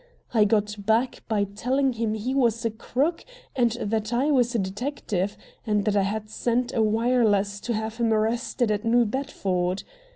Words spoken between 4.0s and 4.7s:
I was a